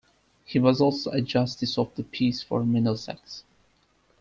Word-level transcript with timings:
He 0.45 0.57
was 0.57 0.81
also 0.81 1.11
a 1.11 1.21
Justice 1.21 1.77
of 1.77 1.93
the 1.93 2.01
Peace 2.03 2.41
for 2.41 2.65
Middlesex. 2.65 3.43